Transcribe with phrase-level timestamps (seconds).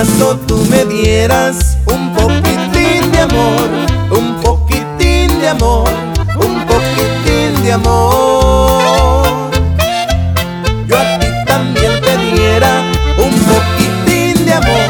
[0.00, 3.68] acaso tú me dieras un poquitín de amor,
[4.10, 5.90] un poquitín de amor,
[6.36, 9.50] un poquitín de amor.
[10.86, 12.82] Yo a ti también te diera
[13.18, 14.88] un poquitín de amor,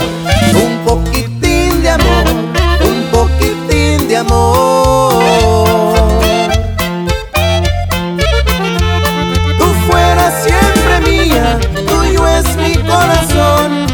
[0.54, 2.24] un poquitín de amor,
[2.84, 5.24] un poquitín de amor.
[9.58, 13.89] Tú fueras siempre mía, tuyo es mi corazón.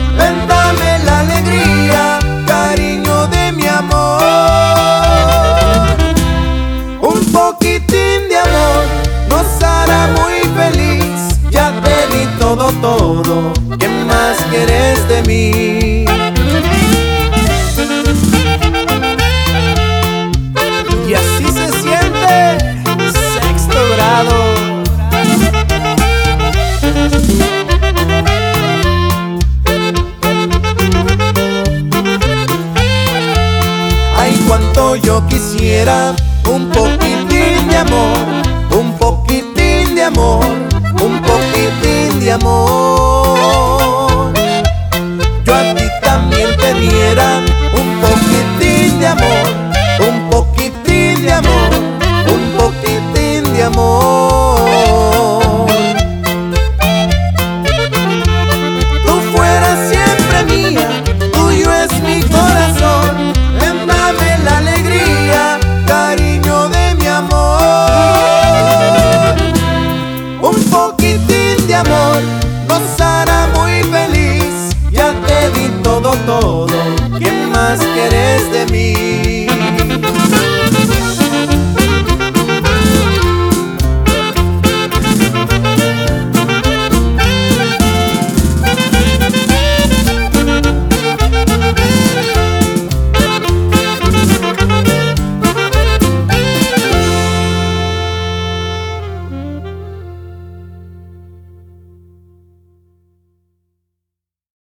[14.50, 16.04] Quieres de mí?
[21.08, 22.58] Y así se siente
[23.12, 24.34] sexto grado.
[34.18, 36.14] Ay, cuánto yo quisiera
[36.48, 38.35] un poquitín de amor,
[46.88, 47.45] también